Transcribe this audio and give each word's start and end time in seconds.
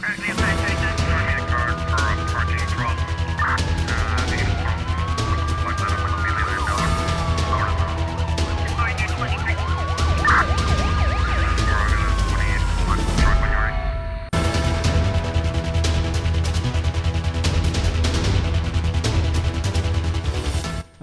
Right 0.00 0.31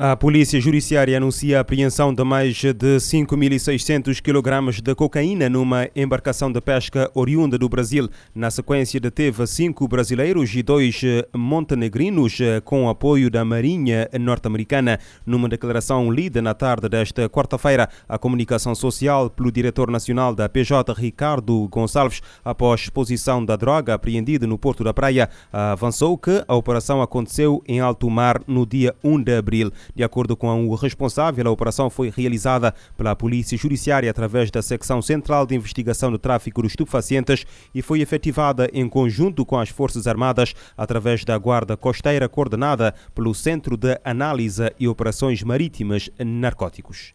A 0.02 0.16
Polícia 0.16 0.62
Judiciária 0.62 1.18
anuncia 1.18 1.58
a 1.58 1.60
apreensão 1.60 2.14
de 2.14 2.24
mais 2.24 2.56
de 2.56 2.74
5.600 2.74 4.22
kg 4.22 4.82
de 4.82 4.96
cocaína 4.96 5.50
numa 5.50 5.90
embarcação 5.94 6.50
de 6.50 6.62
pesca 6.62 7.12
oriunda 7.14 7.58
do 7.58 7.68
Brasil. 7.68 8.08
Na 8.34 8.50
sequência, 8.50 8.98
deteve 8.98 9.46
cinco 9.46 9.86
brasileiros 9.90 10.56
e 10.56 10.64
dois 10.64 11.02
montenegrinos 11.36 12.38
com 12.64 12.88
apoio 12.88 13.30
da 13.30 13.44
Marinha 13.44 14.10
norte-americana. 14.18 15.02
Numa 15.26 15.50
declaração 15.50 16.10
lida 16.10 16.42
na 16.42 16.54
tarde 16.54 16.88
desta 16.88 17.28
quarta-feira, 17.28 17.90
a 18.08 18.18
comunicação 18.18 18.74
social 18.74 19.30
pelo 19.30 19.52
diretor 19.52 19.92
nacional 19.92 20.34
da 20.34 20.48
PJ, 20.48 20.94
Ricardo 20.94 21.68
Gonçalves, 21.68 22.22
após 22.46 22.84
exposição 22.84 23.44
da 23.44 23.58
droga 23.58 23.96
apreendida 23.96 24.48
no 24.48 24.58
Porto 24.58 24.82
da 24.82 24.94
Praia, 24.94 25.30
avançou 25.52 26.18
que 26.18 26.42
a 26.48 26.56
operação 26.56 27.02
aconteceu 27.02 27.62
em 27.68 27.82
alto 27.82 28.10
mar 28.10 28.42
no 28.48 28.66
dia 28.66 28.96
1 29.04 29.24
de 29.24 29.36
abril. 29.36 29.74
De 29.96 30.04
acordo 30.04 30.36
com 30.36 30.68
o 30.68 30.76
responsável, 30.76 31.48
a 31.48 31.52
operação 31.52 31.90
foi 31.90 32.12
realizada 32.16 32.74
pela 32.98 33.16
Polícia 33.16 33.58
Judiciária 33.58 34.10
através 34.10 34.52
da 34.52 34.62
Secção 34.62 35.02
Central 35.02 35.46
de 35.46 35.56
Investigação 35.56 36.12
do 36.12 36.18
Tráfico 36.20 36.62
de 36.62 36.68
Estupefacientes 36.68 37.46
e 37.74 37.82
foi 37.82 38.02
efetivada 38.02 38.70
em 38.74 38.88
conjunto 38.88 39.46
com 39.46 39.58
as 39.58 39.70
Forças 39.70 40.08
Armadas 40.08 40.54
através 40.78 41.26
da 41.26 41.38
Guarda 41.38 41.76
Costeira 41.76 42.30
coordenada 42.30 42.94
pelo 43.14 43.34
Centro 43.34 43.76
de 43.76 44.00
Análise 44.04 44.72
e 44.80 44.88
Operações 44.88 45.44
Marítimas 45.44 46.10
Narcóticos. 46.20 47.14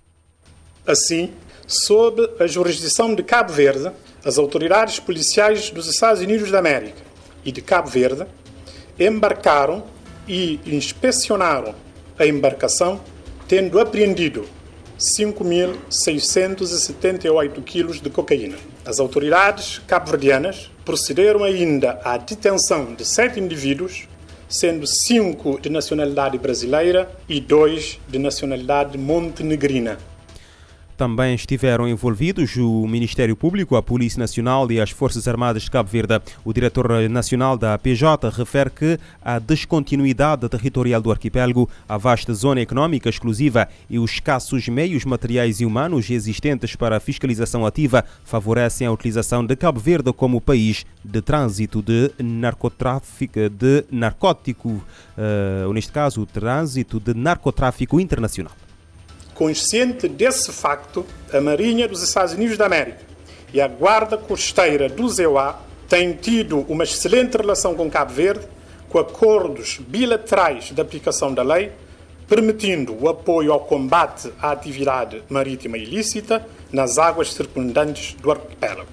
Assim, 0.86 1.33
sob 1.66 2.28
a 2.38 2.47
jurisdição 2.47 3.14
de 3.14 3.22
Cabo 3.22 3.53
Verde, 3.53 3.91
as 4.25 4.36
autoridades 4.36 4.98
policiais 4.98 5.70
dos 5.70 5.86
Estados 5.86 6.20
Unidos 6.20 6.50
da 6.50 6.59
América 6.59 7.03
e 7.44 7.50
de 7.50 7.62
Cabo 7.62 7.88
Verde 7.88 8.27
embarcaram 8.98 9.84
e 10.28 10.61
inspecionaram 10.66 11.75
a 12.19 12.27
embarcação, 12.27 13.01
tendo 13.47 13.79
apreendido 13.81 14.45
5.678 14.98 17.62
quilos 17.65 18.01
de 18.01 18.11
cocaína. 18.11 18.56
As 18.84 18.98
autoridades 19.01 19.81
cabo-verdianas 19.87 20.71
procederam 20.84 21.43
ainda 21.43 21.98
à 22.05 22.17
detenção 22.17 22.95
de 22.95 23.05
sete 23.05 23.41
indivíduos, 23.41 24.06
sendo 24.48 24.87
cinco 24.87 25.61
de 25.61 25.69
nacionalidade 25.69 26.39
brasileira 26.39 27.11
e 27.29 27.41
dois 27.41 27.98
de 28.09 28.19
nacionalidade 28.19 28.97
montenegrina. 28.97 29.99
Também 30.97 31.34
estiveram 31.34 31.89
envolvidos 31.89 32.56
o 32.56 32.87
Ministério 32.87 33.34
Público, 33.34 33.75
a 33.75 33.83
Polícia 33.83 34.20
Nacional 34.20 34.70
e 34.70 34.81
as 34.81 34.91
Forças 34.91 35.27
Armadas 35.27 35.64
de 35.64 35.70
Cabo 35.70 35.89
Verde. 35.89 36.20
O 36.45 36.53
diretor 36.53 37.09
nacional 37.11 37.59
da 37.59 37.77
PJ 37.77 38.31
refere 38.31 38.70
que 38.70 38.98
a 39.20 39.41
descontinuidade 39.41 40.48
territorial 40.48 41.03
do 41.03 41.11
arquipélago, 41.11 41.69
a 41.89 41.98
vasta 41.98 42.33
zona 42.33 42.61
econômica 42.61 43.09
exclusiva 43.09 43.69
e 43.91 43.98
os 43.98 44.12
escassos 44.12 44.69
meios 44.69 45.05
materiais 45.05 45.61
e 45.61 45.67
humanos 45.67 46.09
existentes 46.11 46.77
para 46.77 47.00
fiscalização 47.00 47.67
ativa 47.67 48.05
favorecem 48.25 48.87
a 48.87 48.92
utilização 48.92 49.45
de 49.45 49.56
Cabo 49.56 49.81
Verde 49.81 50.12
como 50.12 50.41
país 50.41 50.87
de 51.05 51.20
trânsito 51.20 51.83
de 51.83 52.12
narcotráfico, 52.22 53.50
de 53.50 53.84
narcótico, 53.91 54.69
uh, 54.70 55.72
neste 55.72 55.91
caso, 55.91 56.22
o 56.22 56.27
trânsito 56.27 57.00
de 57.00 57.15
narcotráfico 57.15 57.98
internacional. 57.98 58.53
Consciente 59.35 60.06
desse 60.06 60.53
facto, 60.53 61.05
a 61.33 61.41
Marinha 61.41 61.89
dos 61.89 62.03
Estados 62.03 62.34
Unidos 62.34 62.56
da 62.56 62.67
América 62.67 63.00
e 63.53 63.61
a 63.61 63.67
Guarda 63.67 64.17
Costeira 64.17 64.89
do 64.89 65.09
ZEUA 65.09 65.56
têm 65.89 66.12
tido 66.12 66.61
uma 66.69 66.84
excelente 66.84 67.37
relação 67.37 67.75
com 67.75 67.91
Cabo 67.91 68.12
Verde, 68.12 68.47
com 68.89 68.99
acordos 68.99 69.78
bilaterais 69.78 70.71
de 70.71 70.81
aplicação 70.81 71.34
da 71.34 71.43
lei, 71.43 71.73
permitindo 72.28 72.97
o 72.99 73.09
apoio 73.09 73.53
ao 73.53 73.61
combate 73.61 74.33
à 74.41 74.53
atividade 74.53 75.23
marítima 75.28 75.78
ilícita 75.78 76.47
nas 76.73 76.97
águas 76.97 77.33
circundantes 77.33 78.15
do 78.15 78.31
arquipélago. 78.31 78.89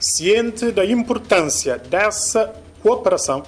Ciente 0.00 0.72
da 0.72 0.84
importância 0.84 1.78
dessa 1.78 2.52
cooperação, 2.82 3.44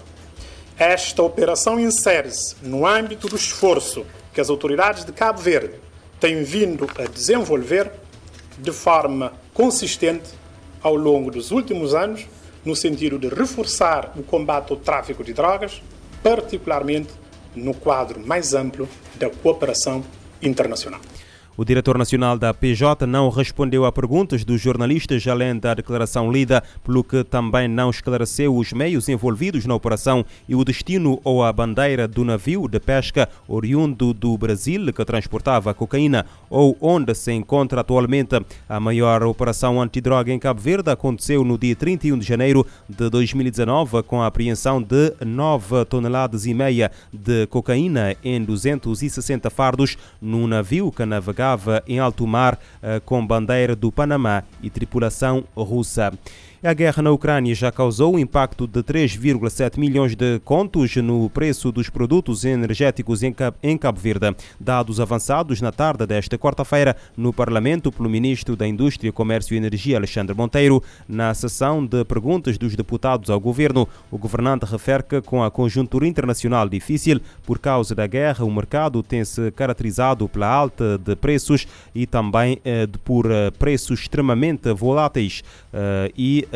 esta 0.79 1.23
operação 1.23 1.81
insere-se 1.81 2.57
no 2.63 2.87
âmbito 2.87 3.29
do 3.29 3.37
esforço 3.37 4.07
que 4.33 4.41
as 4.41 4.49
autoridades 4.49 5.05
de 5.05 5.13
Cabo 5.13 5.41
Verde 5.41 5.75
tem 6.23 6.45
vindo 6.45 6.89
a 7.01 7.09
desenvolver 7.09 7.91
de 8.57 8.71
forma 8.71 9.33
consistente 9.53 10.31
ao 10.81 10.95
longo 10.95 11.33
dos 11.33 11.51
últimos 11.51 11.97
anos, 11.97 12.29
no 12.65 12.77
sentido 12.77 13.19
de 13.19 13.27
reforçar 13.27 14.13
o 14.17 14.23
combate 14.23 14.71
ao 14.71 14.77
tráfico 14.77 15.25
de 15.25 15.33
drogas, 15.33 15.83
particularmente 16.23 17.11
no 17.57 17.75
quadro 17.75 18.25
mais 18.25 18.55
amplo 18.55 18.89
da 19.17 19.29
cooperação 19.31 20.05
internacional. 20.41 21.01
O 21.55 21.67
diretor 21.67 21.99
nacional 21.99 22.39
da 22.39 22.55
PJ 22.55 23.07
não 23.07 23.29
respondeu 23.29 23.85
a 23.85 23.93
perguntas 23.93 24.43
dos 24.43 24.59
jornalistas, 24.59 25.27
além 25.27 25.59
da 25.59 25.75
declaração 25.75 26.33
lida, 26.33 26.63
pelo 26.83 27.05
que 27.05 27.23
também 27.25 27.69
não 27.69 27.91
esclareceu 27.91 28.57
os 28.57 28.73
meios 28.73 29.07
envolvidos 29.07 29.67
na 29.67 29.75
operação 29.75 30.25
e 30.49 30.55
o 30.55 30.65
destino 30.65 31.21
ou 31.23 31.45
a 31.45 31.53
bandeira 31.53 32.09
do 32.09 32.25
navio 32.25 32.67
de 32.67 32.81
pesca 32.81 33.29
oriundo 33.47 34.15
do 34.15 34.37
Brasil 34.39 34.91
que 34.95 35.05
transportava 35.05 35.75
cocaína 35.75 36.25
ou 36.49 36.75
onde 36.81 37.15
se 37.15 37.33
encontra 37.33 37.83
atualmente. 37.83 38.41
A 38.67 38.81
maior 38.81 39.23
operação 39.23 39.81
antidroga 39.81 40.33
em 40.33 40.39
Cabo 40.39 40.61
Verde 40.61 40.91
aconteceu 40.91 41.45
no 41.45 41.59
dia 41.59 41.77
31 41.77 42.19
de 42.19 42.27
janeiro 42.27 42.67
de 42.89 43.11
2019 43.11 44.03
com 44.05 44.23
a 44.23 44.27
apreensão 44.27 44.81
de 44.81 45.13
9 45.23 45.85
toneladas 45.85 46.47
e 46.47 46.55
meia 46.55 46.91
de 47.13 47.47
cocaína 47.49 48.17
em 48.25 48.43
260 48.43 49.51
fardos 49.51 49.99
num 50.19 50.47
navio 50.47 50.91
que 50.91 51.05
navegava 51.05 51.43
navegava 51.53 51.83
em 51.87 51.99
alto 51.99 52.27
mar 52.27 52.59
eh, 52.83 53.01
com 53.05 53.25
bandeira 53.25 53.77
do 53.77 53.93
Panamá 53.93 54.43
e 54.63 54.71
tripulação 54.71 55.45
russa. 55.55 56.13
A 56.65 56.73
guerra 56.75 57.03
na 57.03 57.11
Ucrânia 57.11 57.53
já 57.57 57.73
causou 57.73 58.15
um 58.15 58.19
impacto 58.21 58.69
de 58.69 58.85
3,7 58.85 59.81
milhões 59.81 60.15
de 60.15 60.39
contos 60.45 60.95
no 60.95 61.29
preço 61.29 61.73
dos 61.73 61.91
produtos 61.91 62.45
energéticos 62.45 63.21
em 63.25 63.77
Cabo 63.77 63.99
Verde. 63.99 64.33
Dados 64.61 65.01
avançados 65.01 65.61
na 65.61 65.73
tarde 65.73 66.07
desta 66.07 66.39
quarta-feira 66.39 66.95
no 67.17 67.33
Parlamento 67.33 67.91
pelo 67.91 68.09
Ministro 68.09 68.55
da 68.55 68.65
Indústria, 68.65 69.11
Comércio 69.11 69.55
e 69.55 69.57
Energia, 69.57 69.97
Alexandre 69.97 70.37
Monteiro, 70.37 70.81
na 71.09 71.35
sessão 71.35 71.85
de 71.85 72.05
perguntas 72.05 72.57
dos 72.57 72.77
deputados 72.77 73.29
ao 73.29 73.41
governo. 73.41 73.89
O 74.09 74.17
governante 74.17 74.65
refere 74.65 75.03
que, 75.03 75.21
com 75.21 75.43
a 75.43 75.51
conjuntura 75.51 76.07
internacional 76.07 76.69
difícil 76.69 77.21
por 77.45 77.59
causa 77.59 77.93
da 77.93 78.07
guerra, 78.07 78.45
o 78.45 78.55
mercado 78.55 79.03
tem 79.03 79.25
se 79.25 79.51
caracterizado 79.51 80.29
pela 80.29 80.47
alta 80.47 80.97
de 80.97 81.17
preços 81.17 81.32
e 81.95 82.07
também 82.07 82.61
eh, 82.65 82.87
por 83.05 83.31
eh, 83.31 83.51
preços 83.51 84.01
extremamente 84.01 84.73
voláteis 84.73 85.43
eh, 85.73 86.13
e 86.17 86.47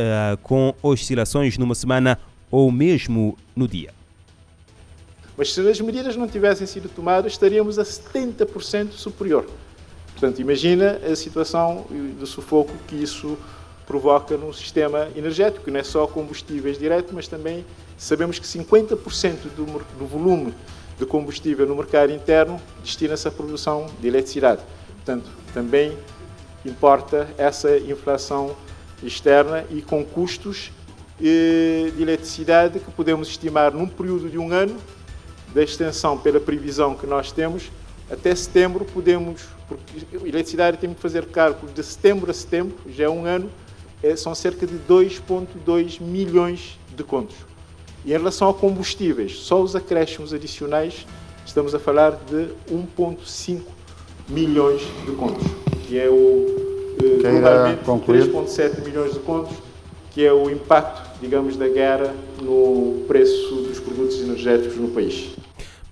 com 0.42 0.74
oscilações 0.82 1.58
numa 1.58 1.74
semana 1.74 2.18
ou 2.50 2.70
mesmo 2.70 3.36
no 3.54 3.66
dia. 3.66 3.92
Mas 5.36 5.52
se 5.52 5.68
as 5.68 5.80
medidas 5.80 6.16
não 6.16 6.26
tivessem 6.26 6.66
sido 6.66 6.88
tomadas, 6.88 7.32
estaríamos 7.32 7.78
a 7.78 7.82
70% 7.82 8.92
superior. 8.92 9.46
Portanto, 10.12 10.40
imagina 10.40 11.00
a 11.10 11.14
situação 11.14 11.86
do 12.18 12.26
sufoco 12.26 12.72
que 12.86 12.96
isso 12.96 13.36
provoca 13.86 14.36
no 14.36 14.52
sistema 14.52 15.08
energético, 15.14 15.70
não 15.70 15.78
é 15.78 15.82
só 15.82 16.06
combustíveis 16.06 16.78
diretos, 16.78 17.12
mas 17.12 17.28
também 17.28 17.64
sabemos 17.96 18.38
que 18.38 18.46
50% 18.46 18.96
do, 19.54 19.64
do 19.98 20.06
volume 20.06 20.52
de 20.98 21.04
combustível 21.04 21.66
no 21.66 21.76
mercado 21.76 22.12
interno 22.12 22.60
destina-se 22.82 23.28
à 23.28 23.30
produção 23.30 23.86
de 24.00 24.08
eletricidade. 24.08 24.62
Portanto, 24.96 25.30
também 25.52 25.96
importa 26.64 27.28
essa 27.38 27.76
inflação 27.78 28.56
externa 29.02 29.64
e 29.70 29.82
com 29.82 30.04
custos 30.04 30.72
eh, 31.20 31.90
de 31.94 32.02
eletricidade 32.02 32.78
que 32.78 32.90
podemos 32.90 33.28
estimar 33.28 33.72
num 33.72 33.86
período 33.86 34.28
de 34.28 34.38
um 34.38 34.52
ano, 34.52 34.76
da 35.54 35.62
extensão 35.62 36.18
pela 36.18 36.40
previsão 36.40 36.94
que 36.94 37.06
nós 37.06 37.32
temos, 37.32 37.70
até 38.10 38.34
setembro 38.34 38.84
podemos, 38.84 39.42
porque 39.68 40.06
eletricidade 40.26 40.76
tem 40.76 40.92
que 40.92 41.00
fazer 41.00 41.26
cálculos 41.26 41.74
de 41.74 41.82
setembro 41.82 42.30
a 42.30 42.34
setembro, 42.34 42.76
já 42.88 43.04
é 43.04 43.08
um 43.08 43.24
ano, 43.24 43.50
é, 44.02 44.14
são 44.14 44.34
cerca 44.34 44.66
de 44.66 44.74
2,2 44.74 46.00
milhões 46.00 46.78
de 46.94 47.02
contos. 47.02 47.36
E 48.06 48.10
em 48.10 48.16
relação 48.16 48.48
a 48.48 48.54
combustíveis, 48.54 49.36
só 49.40 49.60
os 49.60 49.74
acréscimos 49.74 50.32
adicionais, 50.32 51.04
estamos 51.44 51.74
a 51.74 51.78
falar 51.78 52.12
de 52.12 52.50
1,5 52.72 53.62
milhões 54.28 54.80
de 55.04 55.12
contos, 55.12 55.44
que 55.86 55.98
é 55.98 56.08
o 56.08 56.46
globalmente 57.20 57.82
3,7 57.84 58.84
milhões 58.84 59.12
de 59.12 59.18
contos, 59.18 59.56
que 60.12 60.24
é 60.24 60.32
o 60.32 60.48
impacto 60.48 61.06
digamos, 61.20 61.56
da 61.56 61.68
guerra 61.68 62.14
no 62.40 63.04
preço 63.06 63.56
dos 63.62 63.80
produtos 63.80 64.20
energéticos 64.20 64.76
no 64.76 64.88
país. 64.88 65.30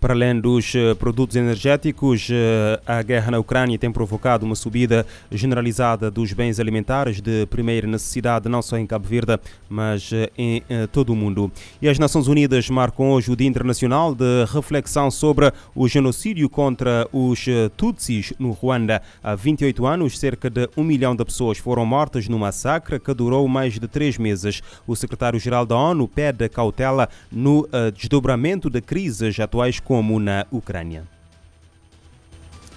Para 0.04 0.12
além 0.12 0.38
dos 0.38 0.74
eh, 0.74 0.92
produtos 0.92 1.34
energéticos, 1.34 2.28
eh, 2.30 2.78
a 2.86 3.00
guerra 3.00 3.30
na 3.30 3.38
Ucrânia 3.38 3.78
tem 3.78 3.90
provocado 3.90 4.44
uma 4.44 4.54
subida 4.54 5.06
generalizada 5.32 6.10
dos 6.10 6.30
bens 6.34 6.60
alimentares 6.60 7.22
de 7.22 7.46
primeira 7.46 7.86
necessidade, 7.86 8.46
não 8.46 8.60
só 8.60 8.76
em 8.76 8.86
Cabo 8.86 9.08
Verde, 9.08 9.40
mas 9.66 10.10
eh, 10.12 10.30
em 10.36 10.62
todo 10.92 11.14
o 11.14 11.16
mundo. 11.16 11.50
E 11.80 11.88
as 11.88 11.98
Nações 11.98 12.28
Unidas 12.28 12.68
marcam 12.68 13.12
hoje 13.12 13.32
o 13.32 13.36
Dia 13.36 13.48
Internacional 13.48 14.14
de 14.14 14.44
Reflexão 14.52 15.10
sobre 15.10 15.50
o 15.74 15.88
genocídio 15.88 16.50
contra 16.50 17.08
os 17.10 17.46
Tutsis 17.74 18.34
no 18.38 18.50
Ruanda. 18.50 19.00
Há 19.22 19.34
28 19.34 19.86
anos, 19.86 20.18
cerca 20.18 20.50
de 20.50 20.68
um 20.76 20.84
milhão 20.84 21.16
de 21.16 21.24
pessoas 21.24 21.56
foram 21.56 21.86
mortas 21.86 22.28
no 22.28 22.38
massacre 22.38 23.00
que 23.00 23.14
durou 23.14 23.48
mais 23.48 23.78
de 23.78 23.88
três 23.88 24.18
meses. 24.18 24.62
O 24.86 24.94
secretário-geral 24.94 25.64
da 25.64 25.76
ONU 25.76 26.06
pede 26.06 26.46
cautela 26.50 27.08
no 27.32 27.66
desdobramento 27.94 28.68
de 28.68 28.82
crises 28.82 29.40
atuais 29.40 29.80
como 29.80 29.93
como 29.94 30.18
na 30.18 30.44
Ucrânia. 30.50 31.13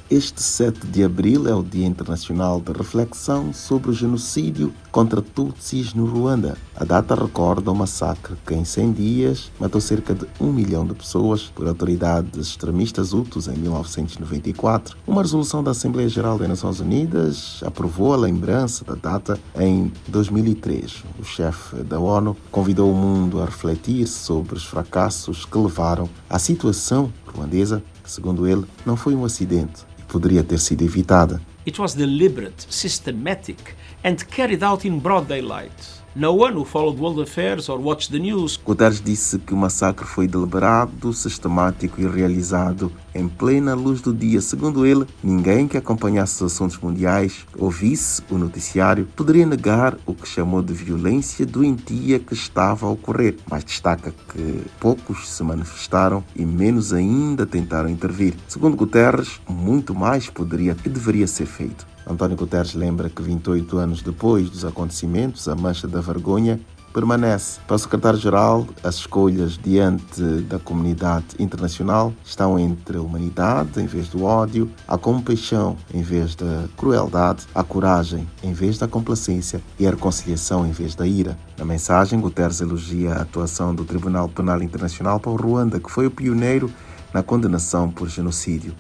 Este 0.10 0.42
7 0.42 0.88
de 0.88 1.04
abril 1.04 1.50
é 1.50 1.54
o 1.54 1.62
Dia 1.62 1.86
Internacional 1.86 2.62
de 2.62 2.72
Reflexão 2.72 3.52
sobre 3.52 3.90
o 3.90 3.94
genocídio 3.94 4.74
contra 4.90 5.22
Tutsis 5.22 5.94
no 5.94 6.06
Ruanda. 6.06 6.58
A 6.78 6.86
data 6.86 7.14
recorda 7.14 7.70
o 7.70 7.76
massacre 7.76 8.38
que, 8.46 8.54
em 8.54 8.64
100 8.64 8.94
dias, 8.94 9.52
matou 9.60 9.82
cerca 9.82 10.16
de 10.16 10.26
um 10.40 10.54
milhão 10.54 10.88
de 10.88 10.94
pessoas 10.94 11.52
por 11.54 11.68
autoridades 11.68 12.48
extremistas 12.48 13.12
Hutus 13.12 13.50
em 13.50 13.58
1994. 13.58 14.98
Uma 15.06 15.24
resolução 15.24 15.62
da 15.62 15.72
Assembleia 15.72 16.08
Geral 16.08 16.38
das 16.38 16.48
Nações 16.48 16.80
Unidas 16.80 17.62
aprovou 17.66 18.14
a 18.14 18.18
lembrança 18.18 18.86
da 18.86 18.96
data 18.96 19.38
em 19.60 19.92
2003. 20.08 21.04
O 21.20 21.26
chefe 21.26 21.84
da 21.84 22.00
ONU 22.00 22.34
convidou 22.50 22.94
o 22.94 22.96
mundo 22.96 23.42
a 23.42 23.46
refletir 23.46 24.08
sobre 24.08 24.56
os 24.56 24.64
fracassos 24.64 25.44
que 25.44 25.58
levaram 25.58 26.10
à 26.30 26.40
situação 26.40 27.12
ruandesa, 27.26 27.84
que, 28.02 28.10
segundo 28.10 28.48
ele, 28.48 28.64
não 28.86 28.96
foi 28.96 29.14
um 29.14 29.26
acidente 29.26 29.87
poderia 30.08 30.44
ter 30.44 30.60
sido 30.60 30.84
evitada. 30.84 31.42
It 31.66 31.80
was 31.80 31.94
deliberate, 31.94 32.66
systematic 32.70 33.76
and 34.04 34.18
carried 34.26 34.64
out 34.64 34.88
in 34.88 35.00
broad 35.00 35.28
daylight. 35.28 35.74
No 36.20 36.32
one 36.32 36.56
who 36.56 36.66
followed 36.66 37.00
world 37.00 37.22
affairs 37.22 37.70
or 37.70 37.80
watched 37.80 38.12
the 38.12 38.18
news. 38.18 38.60
Guterres 38.66 39.00
disse 39.00 39.38
que 39.38 39.54
o 39.54 39.56
massacre 39.56 40.04
foi 40.04 40.28
deliberado, 40.28 41.14
sistemático 41.14 42.02
e 42.02 42.08
realizado 42.08 42.92
em 43.14 43.28
plena 43.28 43.76
luz 43.76 44.02
do 44.02 44.12
dia. 44.12 44.42
Segundo 44.42 44.84
ele, 44.84 45.06
ninguém 45.24 45.68
que 45.68 45.78
acompanhasse 45.78 46.44
os 46.44 46.54
assuntos 46.54 46.80
mundiais 46.80 47.46
ou 47.56 47.70
visse 47.70 48.24
o 48.32 48.38
noticiário 48.40 49.08
poderia 49.16 49.46
negar 49.46 49.96
o 50.08 50.16
que 50.16 50.28
chamou 50.28 50.64
de 50.64 50.74
violência 50.74 51.46
doentia 51.46 52.18
que 52.18 52.34
estava 52.34 52.88
a 52.88 52.90
ocorrer, 52.90 53.38
mas 53.48 53.64
destaca 53.64 54.12
que 54.34 54.66
poucos 54.80 55.30
se 55.30 55.44
manifestaram 55.44 56.24
e 56.36 56.44
menos 56.44 56.94
ainda 56.94 57.46
tentaram 57.46 57.90
intervir. 57.90 58.34
Segundo 58.48 58.76
Guterres, 58.76 59.40
muito 59.48 59.94
mais 59.94 60.32
poderia 60.32 60.76
e 60.84 60.90
deveria 60.90 61.28
ser 61.28 61.46
feito. 61.46 61.86
António 62.10 62.38
Guterres 62.38 62.74
lembra 62.74 63.10
que 63.10 63.22
28 63.22 63.78
anos 63.78 64.02
depois 64.02 64.50
dos 64.50 64.64
acontecimentos, 64.64 65.48
a 65.48 65.56
mancha 65.56 65.88
da 65.88 66.00
vergonha 66.00 66.60
permanece. 66.94 67.60
Para 67.68 67.76
o 67.76 67.80
secretário-geral, 67.80 68.66
as 68.84 68.96
escolhas 68.96 69.58
diante 69.58 70.24
da 70.44 70.58
comunidade 70.58 71.28
internacional 71.38 72.12
estão 72.24 72.58
entre 72.58 72.98
a 72.98 73.02
humanidade 73.02 73.80
em 73.80 73.86
vez 73.86 74.08
do 74.10 74.24
ódio, 74.24 74.72
a 74.88 74.98
compaixão 74.98 75.78
em 75.94 76.02
vez 76.02 76.34
da 76.34 76.66
crueldade, 76.76 77.46
a 77.54 77.64
coragem 77.64 78.28
em 78.42 78.52
vez 78.54 78.80
da 78.80 78.88
complacência 78.88 79.62
e 79.78 79.86
a 79.86 79.92
reconciliação 79.92 80.66
em 80.66 80.72
vez 80.72 80.96
da 80.96 81.06
ira. 81.06 81.38
Na 81.56 81.66
mensagem, 81.66 82.20
Guterres 82.20 82.62
elogia 82.62 83.14
a 83.14 83.22
atuação 83.22 83.76
do 83.76 83.86
Tribunal 83.86 84.28
Penal 84.30 84.64
Internacional 84.64 85.20
para 85.20 85.32
o 85.32 85.36
Ruanda, 85.36 85.80
que 85.80 85.92
foi 85.92 86.08
o 86.08 86.12
pioneiro 86.12 86.72
na 87.14 87.22
condenação 87.22 87.92
por 87.92 88.10
genocídio. 88.10 88.74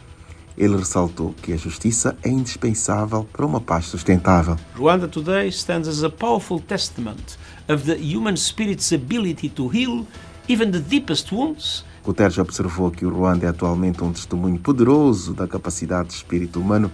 Ele 0.57 0.75
ressaltou 0.75 1.35
que 1.41 1.53
a 1.53 1.57
justiça 1.57 2.17
é 2.23 2.29
indispensável 2.29 3.27
para 3.31 3.45
uma 3.45 3.61
paz 3.61 3.85
sustentável. 3.85 4.57
Rwanda 4.75 5.07
today 5.07 5.49
stands 5.49 5.87
as 5.87 6.03
a 6.03 6.09
powerful 6.09 6.59
testament 6.59 7.37
of 7.69 7.85
the 7.85 7.95
human 7.95 8.35
spirit's 8.35 8.91
ability 8.91 9.49
to 9.49 9.67
heal 9.67 10.05
even 10.49 10.71
the 10.71 10.79
deepest 10.79 11.31
wounds. 11.31 11.85
Guterres 12.03 12.37
observou 12.37 12.89
que 12.89 13.05
o 13.05 13.09
Ruanda 13.09 13.45
é 13.45 13.49
atualmente 13.49 14.01
um 14.03 14.13
testemunho 14.13 14.57
poderoso 14.57 15.33
da 15.33 15.45
capacidade 15.45 16.09
de 16.09 16.15
espírito 16.15 16.59
humano 16.59 16.89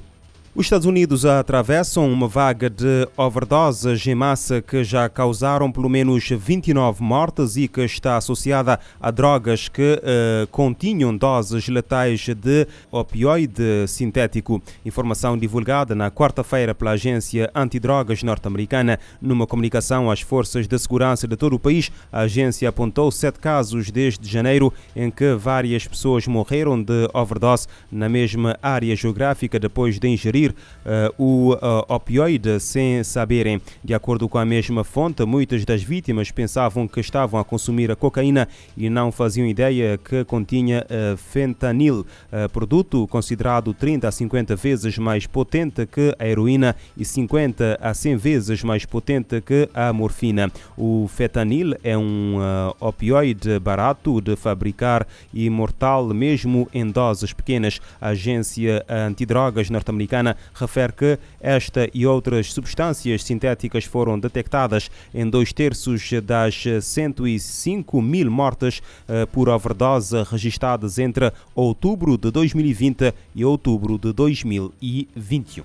Os 0.57 0.65
Estados 0.65 0.87
Unidos 0.87 1.27
atravessam 1.27 2.11
uma 2.11 2.27
vaga 2.27 2.71
de 2.71 3.07
overdoses 3.15 4.07
em 4.07 4.15
massa 4.15 4.63
que 4.63 4.83
já 4.83 5.07
causaram 5.07 5.71
pelo 5.71 5.87
menos 5.87 6.27
29 6.31 7.03
mortes 7.03 7.59
e 7.59 7.69
que 7.69 7.83
está 7.83 8.17
associada 8.17 8.81
a 8.99 9.11
drogas 9.11 9.69
que 9.69 10.01
uh, 10.01 10.47
continham 10.47 11.15
doses 11.15 11.69
letais 11.69 12.27
de 12.35 12.67
opioide 12.91 13.87
sintético. 13.87 14.63
Informação 14.83 15.37
divulgada 15.37 15.95
na 15.95 16.11
quarta-feira 16.11 16.75
pela 16.75 16.93
agência 16.93 17.51
antidrogas 17.55 18.23
norte-americana. 18.23 18.99
Numa 19.21 19.47
comunicação 19.47 20.11
às 20.11 20.23
forças 20.23 20.67
de 20.67 20.79
segurança 20.79 21.29
de 21.29 21.37
todo 21.37 21.53
o 21.57 21.61
país, 21.61 21.93
a 22.11 22.21
agência 22.21 22.67
apontou 22.67 23.13
sete 23.13 23.39
casos 23.39 23.91
desde 23.91 24.27
janeiro 24.27 24.73
em 24.97 25.11
que 25.11 25.35
várias 25.35 25.87
pessoas 25.87 26.27
morreram 26.27 26.83
de 26.83 27.11
overdose 27.13 27.69
na 27.93 28.09
mesma 28.09 28.59
área 28.63 28.97
geográfica 28.97 29.61
depois 29.61 29.99
de 29.99 30.09
ingerir 30.09 30.46
uh, 30.51 31.23
o 31.23 31.55
uh, 31.55 31.59
opioide 31.89 32.61
sem 32.61 33.03
saberem. 33.03 33.61
De 33.83 33.95
acordo 33.95 34.29
com 34.29 34.39
a 34.39 34.45
mesma 34.45 34.85
fonte, 34.85 35.25
muitas 35.25 35.65
das 35.65 35.83
vítimas 35.83 36.31
pensavam 36.31 36.87
que 36.87 37.01
estavam 37.01 37.39
a 37.41 37.45
consumir 37.45 37.91
a 37.91 37.97
cocaína 37.97 38.49
e 38.77 38.89
não 38.89 39.11
faziam 39.11 39.47
ideia 39.47 39.99
que 39.99 40.25
continha 40.25 40.85
uh, 40.85 41.17
fentanil, 41.17 42.07
produto 42.53 43.07
considerado 43.09 43.73
30 43.73 44.09
a 44.09 44.13
50 44.13 44.57
vezes 44.57 44.99
mais 44.99 45.27
potente 45.27 45.87
que 45.87 46.15
a 46.19 46.27
heroína 46.27 46.77
e 46.97 47.05
50 47.05 47.79
a 47.81 47.95
100 47.95 48.17
vezes 48.17 48.63
mais 48.63 48.85
potente 48.85 49.41
que 49.41 49.69
a 49.73 49.93
morfina. 49.93 50.51
O 50.77 51.09
fentanil 51.09 51.75
é 51.83 51.97
um 51.97 52.37
opioide 52.81 53.59
barato 53.59 54.21
de 54.21 54.37
fabricar 54.37 55.07
e 55.33 55.49
mortal 55.49 56.07
mesmo 56.09 56.69
em 56.73 56.89
doses 56.91 57.33
pequenas. 57.33 57.81
A 58.01 58.09
agência 58.09 58.85
antidrogas 58.89 59.71
norte-americana 59.71 60.36
refere 60.55 60.93
que 60.93 61.19
esta 61.41 61.89
e 61.93 62.07
outras 62.07 62.53
substâncias 62.53 63.25
sintéticas 63.25 63.85
foram 63.85 64.19
detectadas 64.19 64.91
em 65.15 65.29
dois 65.29 65.53
terços 65.53 66.11
das 66.23 66.65
105 66.83 68.03
mil 68.03 68.31
mortes 68.31 68.83
eh, 69.09 69.27
por 69.27 69.49
overdose 69.49 70.23
registradas 70.25 70.99
entre 70.99 71.33
outubro 71.55 72.17
de 72.17 72.31
2020 72.31 73.15
e 73.35 73.45
outubro 73.45 73.99
de 73.99 74.13
2021. 74.13 75.65